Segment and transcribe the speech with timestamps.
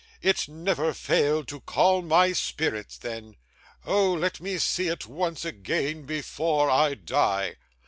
[0.23, 3.35] It never failed to calm my spirits then.
[3.85, 4.13] Oh!
[4.13, 7.57] let me see it once again before I die!"